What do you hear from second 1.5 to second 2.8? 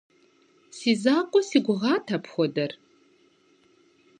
гугъат апхуэдэр.